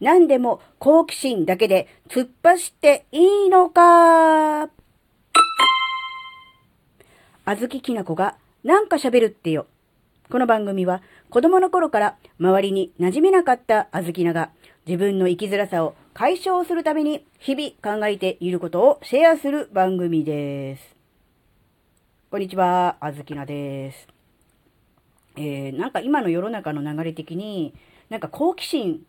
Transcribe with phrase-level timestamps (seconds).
[0.00, 4.64] 何でも好奇心だけで突っ走っていいのか
[7.44, 9.66] あずききなこがなんか喋るってよ。
[10.30, 14.50] この番組は子供の頃から周りに馴染めなかったあずきなが
[14.86, 20.96] 自分の生きづらさを解消するために日々考えていることをシェアする番組です。
[22.30, 24.08] こんにちは、あずきなです。
[25.36, 27.74] えー、なんか今の世の中の流れ的に
[28.08, 29.04] なんか好奇心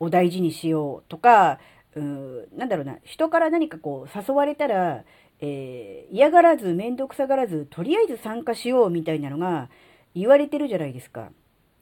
[0.00, 1.58] を大事にしようとか、
[1.94, 5.04] うん、なんだろうな、人から何かこう誘われたら、
[5.40, 9.68] えー、嫌がらず、めんどくさがらず、とりあえず参加しようみたいなのが
[10.14, 11.30] 言われてるじゃないですか。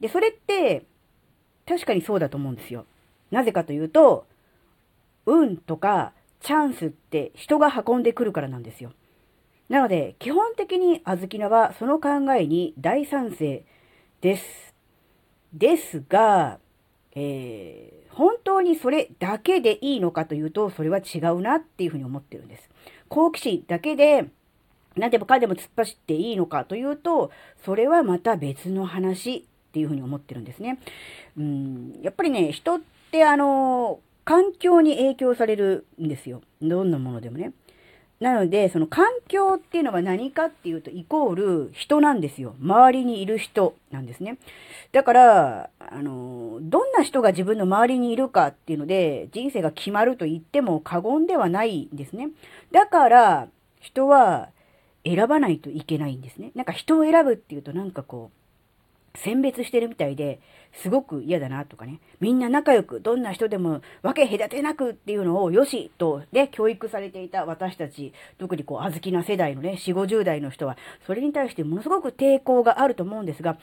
[0.01, 0.85] で、それって、
[1.67, 2.87] 確かにそうだと思うんですよ。
[3.31, 4.27] なぜかというと、
[5.25, 8.93] 運とかチャンスって人が運んでくるからなんですよ。
[9.69, 13.65] なので、基本的にあずきなはその考えに大賛成
[14.21, 14.75] です。
[15.53, 16.59] ですが、
[17.15, 22.71] えー、本当にそれだけでいいのかというと、それは違うなっていうふうに思ってるんです。
[23.09, 24.31] 好奇心だけで、
[24.97, 27.31] 何でもかんでも突っ走っていいのかというと、
[27.63, 30.79] それはまた別の話っていうふうに思ってるんですね。
[31.37, 32.81] うん、やっぱりね、人っ
[33.13, 36.41] てあの、環境に影響されるんですよ。
[36.63, 37.53] どんなものでもね。
[38.21, 42.55] なので、その環境っていうのは何かっていうと、イコール人なんですよ。
[42.61, 44.39] 周りにいる人なんですね。
[44.93, 52.31] だから、あの、どんな人が自分の周りにいるかっていうので、人生が決まると言っても過言ではないんですね。
[52.73, 53.49] だから、
[53.81, 54.49] 人は
[55.05, 56.53] 選ばないといけないんですね。
[56.55, 58.46] なんか人を選ぶっていうとなんかこう、
[59.17, 60.41] 選別してるみたいで、
[60.83, 62.01] すごく嫌だなとかね。
[62.21, 73.59] みんな仲良く、どんな人でも分け隔てなくっていうのをよしとで教育されていた私たち、特にこう、あずきな世代のね、4、50代の人は、それに対してものすごく抵抗があると思うんですが、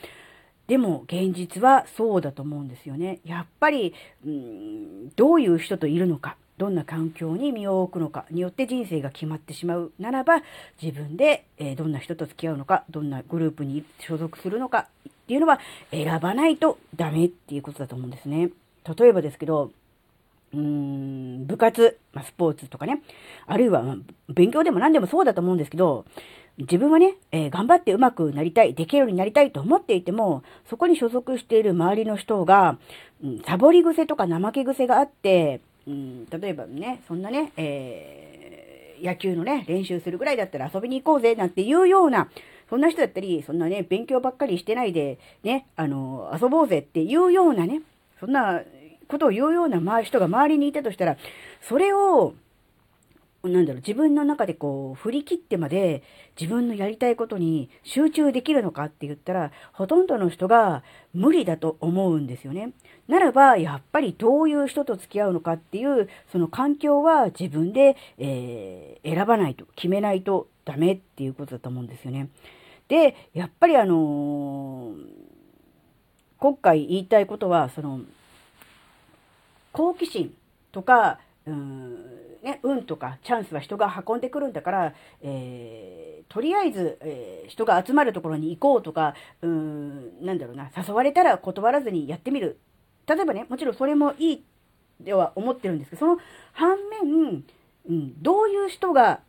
[0.67, 3.19] でも現実はそうだと思うんですよね。
[3.25, 3.93] やっぱり、
[4.25, 6.37] うん、どういう人といるのか。
[6.57, 10.43] どんな環境に身を置くのかによって人生が決まってしまうならば、
[10.81, 14.87] 自分で、えどんな人と付き合うのか、どんなグループに所属するのか
[15.23, 15.59] っていうのは
[15.91, 18.49] 選ばないとダメっていうことだと思うんですね。
[18.97, 19.71] 例えばですけど、
[20.53, 23.01] うーん、部活、まあ、スポーツとかね、
[23.47, 23.97] あるいは、ま
[24.29, 26.05] 勉強でも何でもそうだと思うんですけど、
[26.57, 32.77] 自分はね、えー、頑張って上手くなりたい、できるようになりたいと思っていても、そこに所属している周りの人が、
[33.23, 42.29] うん、サボり癖とか怠け癖があって、うん、例えばね、そんなね、えー、野球のね、練習するぐらいだったら遊びに行こうぜ、なんていうような、
[42.73, 47.83] そんな人だったり、そんなね、勉強ばっかりしてないで、ね、あの、遊ぼうぜっていうようなね、
[48.19, 48.61] そんな
[49.07, 51.17] ことを言うような人が周りにいたとしたら、
[51.61, 52.33] それを、
[53.43, 56.01] なんだろう、自分の中でこう、振り切ってまで
[56.41, 60.81] 自分のやりたいことに集中できるのかって言ったら、ほとんどの人が
[61.13, 62.71] 無理だと思うんですよね。
[63.07, 72.29] ならば、やっぱりどういう人と付き合うのかっていう、その環境は自分で、えー、選ばないと、決めないとダメっていうことだと思うんですよね。
[72.87, 74.95] で、やっぱりあのー、
[76.37, 78.01] 今回言いたいことは、その、
[79.71, 80.33] 好奇心
[80.71, 92.59] とか、うんね、運とかチャンスは人が運んでくるんだから、えー、とりあえず、えー、人が集まるところに行こうとか、うん、なんだろうな、誘われたら断らずにやってみる。
[93.07, 94.43] 例えばね、もちろんそれもいい
[94.99, 96.17] では思ってるんですけど、その
[96.51, 97.43] 反面、
[97.89, 99.21] うん、どういう人が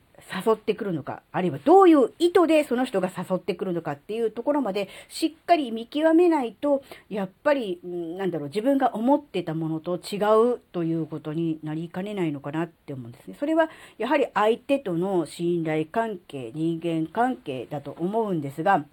[0.47, 10.17] 誘ってくるのか、あるいはどういう意図でその人が誘ってくるのかっていうところまでしっかり見極めないと、やっぱり、なんだろう、自分が思ってたものと違
[10.55, 13.37] うということになりかねないのかなって思うんですね。
[13.39, 18.85] それはやはり相手との信頼関係、人間関係だと思うんですが、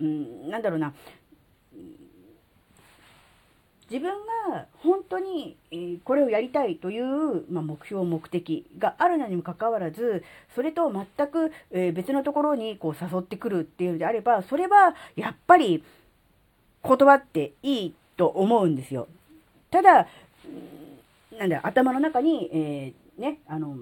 [0.00, 0.92] うん、なんだろうな、
[3.94, 4.12] 自分
[4.50, 5.56] が本当に
[6.02, 11.52] これをやりたいという、ま目標、目的があるのにもかかわらず、それと全く
[11.92, 15.84] 別のところにこう誘ってくるっていうのであれば、それはやっぱり
[16.82, 19.06] 断っていいと思うんですよ。
[19.70, 20.08] ただ、
[21.38, 23.76] なんだ、頭の中に、えー、ね、あの、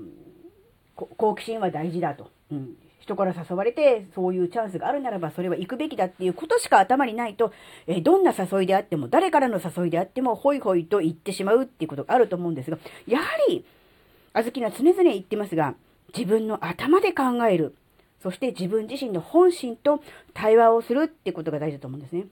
[0.95, 2.31] 好奇心は大事だと。
[2.51, 7.53] うん、人から誘われて、そういうチャンスがあるならば、それは行くべきだっていうことしか頭にないと、
[7.89, 13.65] えどんな誘いであっても、誰からの誘いであっても、ホイホイと言ってしまうっていうことがあると思うんですが、やはり、
[14.33, 15.75] あずきな常々言ってますが、
[16.17, 17.75] 自分の頭で考える。
[18.23, 20.01] そして自分自身の本心と
[20.33, 22.27] 対話をするってことが大事だと思うんですね。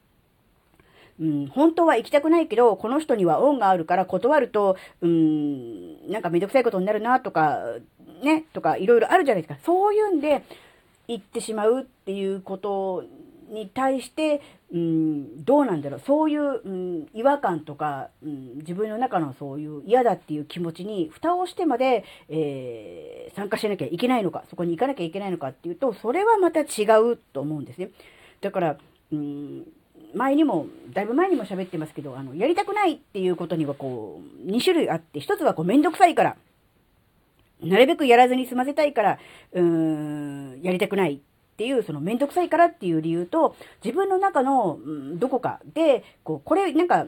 [1.19, 7.59] うん、本当は行きたくないけど、この人には恩があるから断ると、うん、なんかめんどくさいことになるなとか、
[8.23, 9.61] ね、とかいろいろあるじゃないですか。
[9.65, 10.43] そういうんで
[11.09, 13.05] 行ってしまうっていうこと
[13.51, 14.41] に対して、
[14.73, 27.91] うん、どうなんだろう、そういう、うん、違和感とか、うん、自分の中のそういう嫌だっていう気持ちに蓋をしてまで、えー、参加しなきゃいけないのか、そこに行かなきゃいけないのかっていうと、それはまた違うと思うんですね。
[28.41, 28.77] だから、
[29.13, 29.67] うん、
[30.15, 36.37] 前にも、だいぶ前にも喋ってますけど、あの、やりたくないっていうことにはこう、2種類あって、1つはこう、めんどくさいから、
[37.63, 39.19] なるべくやらずに済ませたいから、
[39.53, 41.19] うーん、やりたくないっ
[41.57, 43.55] ていう、そのめんどくさいからっていう理由と、
[43.85, 47.07] 自分の中の、うん、どこかで、こう、これなんか、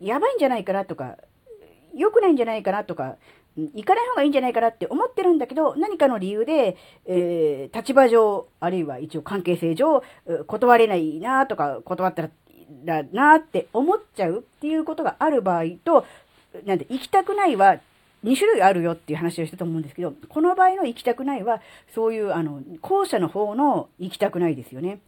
[0.00, 1.16] やばいんじゃないかなとか、
[1.94, 3.16] 良くないんじゃないかなとか、
[3.56, 6.76] 行かない方がいいんじゃないかなって思ってるんだけど、何かの理由で、
[7.06, 10.02] えー、立場上、あるいは一応関係性上、
[10.46, 12.30] 断れないなとか、断ったら、
[12.84, 16.06] だなって思っちゃうっていうことがある場合と、
[16.64, 17.80] なんで、行きたくないは
[18.24, 21.62] 2種類あるよっていう話をしたと思うんですけど、この場合の行きたくないは、
[21.94, 24.94] そういう、あの、後者の方の行きたくないですよね。
[24.94, 24.98] っ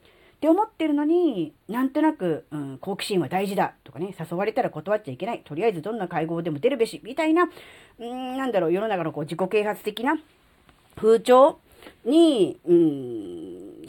[0.43, 5.43] て思ってるのに、なんとなく、うん、好奇心は大事だとかね、誘われたら断っちゃいけない。
[5.45, 7.49] とりあえずどんな会合でも出るべし、みたいな、
[8.01, 10.19] うん、なんだろう、世の中のこう自己啓発的な
[10.97, 11.61] 風潮
[12.05, 12.77] に、うん、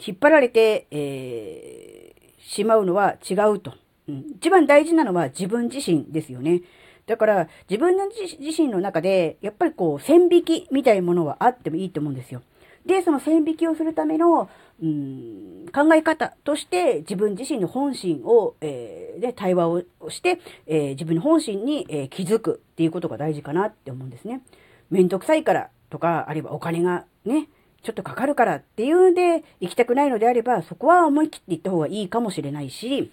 [0.06, 3.74] 引っ張られて、えー、しまうのは違うと。
[4.08, 6.60] うん、一番大事なのは自分自身ですよね。
[7.06, 12.42] だから、自分の自身の中で、やっぱりこう、線引きみたいなものはあってもいいと思うんですよ。
[12.86, 14.48] で、その線引きをするための、
[14.82, 24.42] うん、考え方として自分自身の本心を、えー、で、対話をして、えー、自分の本心に、えー、気づくっていうことが大事かなって思うんですね。
[24.90, 27.48] めんどくさいからとか、あるいはお金がね、
[27.82, 33.10] ちょっとかかるからっていうんで行きたくないのであれば、そこは思い切って行った方がいいかもしれないし、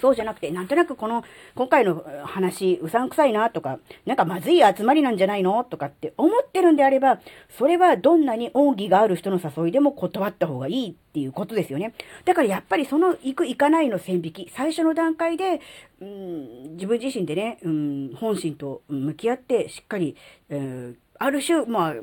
[0.00, 1.24] そうじゃなくて、なんとなくこの、
[1.54, 11.94] 今回の話、うさんくさいなとか、なんかまずい集まりなんじゃないのとかって思ってるんであれば、それはどんなに恩義がある人の誘いでも断った方がいいっていうことですよね。
[12.24, 15.60] だからやっぱりその行く行かないの線引き、最初の段階で、
[16.00, 20.16] うん、自分自身でね、うん、本心と向き合って、しっかり、
[20.50, 21.94] うん、ある種、まあ、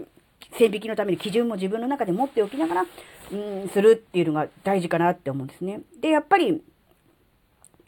[0.58, 2.86] 線引きのために基準も自分の中で持っておきながら、
[3.32, 5.82] うん、するっていうのが大事かなって思うんですね。
[6.02, 6.62] で、やっぱり、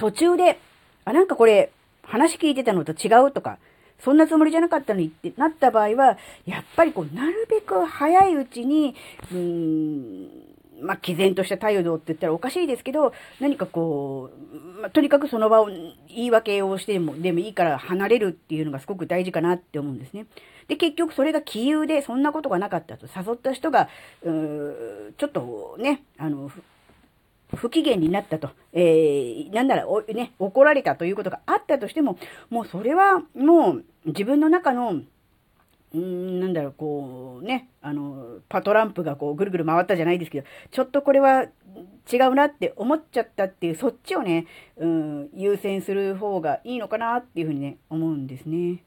[0.01, 0.57] 途中で、
[1.05, 1.71] あ、なんかこれ、
[2.01, 3.59] 話聞いてたのと違うとか、
[3.99, 6.17] そんなつもりじゃなかったのにってなった場合は、
[6.47, 8.95] やっぱりこう、なるべく早いうちに、
[9.31, 10.27] うーん、
[10.81, 20.25] まあ、毅然とした態度って言ったらおかしいですけど、何かこう、まあ、とにかくその場を言い訳をしても、でもいいから離れるっていうのがすごく大事かなって思うんですね。
[20.67, 23.87] で、結局それが杞憂でそんなことがなかったと誘った人が、
[24.23, 26.49] うーちょっとね、あの、
[27.55, 32.17] 不機嫌になったと、えー、なんならお、ね、怒られたということがあったとしても、
[32.49, 35.01] もうそれはもう自分の中の、
[35.93, 41.47] うん、なんだろう、こうね、あの、パトランプがこうぐるぐる回ったじゃないですけど、ちょっとこれは
[42.11, 48.83] 違うなって思っちゃったっていう、そっちをね、うん、優先する方がいいのかなっていうふうにね、思うんですね。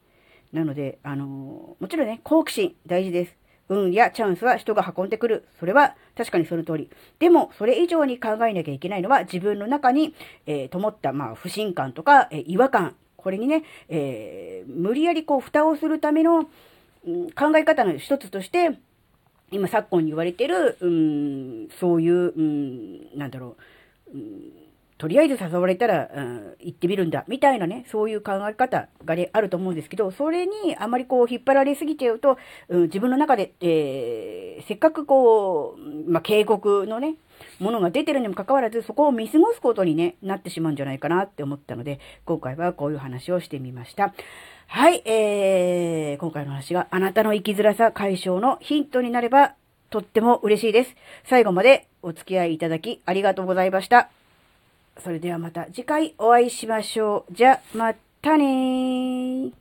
[0.51, 3.35] なので、あの、もちろんね、好奇心大事です。
[3.69, 5.45] 運やチャンスは人が運んでくる。
[5.59, 6.89] それは確かにその通り。
[7.19, 10.13] でも、それ以上に考えなきゃいけないのは自分の中に、
[10.45, 12.95] えー、灯った、まあ、不信感とか、えー、違和感。
[13.17, 16.47] これにね、えー、無理やりこう、蓋をするための、
[17.07, 18.77] うん、考え方の一つとして、
[19.51, 23.55] 今昨今に言われてる、うん、そういう、うん、なんだろ
[24.13, 24.64] う、うん
[24.97, 32.37] とりあえず誘われたら、うん、行ってみるんだ、みたいなね、そういう考え方が、ね、あると思うんですけど、それにあまりこう引っ張られすぎちゃうと、
[32.69, 37.15] うん、自分の中で、えー、せっかくこう、まあ、警告のね、
[37.59, 44.13] ものが出てるにもかかわらず、そこを見過ごすことにね、なってしまうんじゃないかなって思ったので、今回はこういう話をしてみました。
[44.67, 49.55] はい、えー、今回の話があなたの生きづらさ解消のヒントになれば、
[49.89, 50.95] とっても嬉しいです。
[51.25, 54.09] 最後までお付き合いいただきありがとうございました。
[55.03, 57.33] それではまた次回お会いしましょう。
[57.33, 59.51] じゃ、またね